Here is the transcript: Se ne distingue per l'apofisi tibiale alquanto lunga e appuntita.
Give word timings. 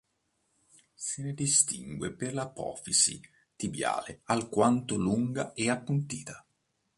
Se 1.07 1.21
ne 1.21 1.31
distingue 1.35 2.09
per 2.11 2.33
l'apofisi 2.33 3.21
tibiale 3.55 4.21
alquanto 4.23 4.95
lunga 4.95 5.53
e 5.53 5.69
appuntita. 5.69 6.43